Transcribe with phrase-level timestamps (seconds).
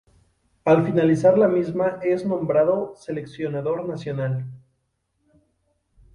[0.71, 4.45] Al finalizar la misma es nombrado seleccionador nacional.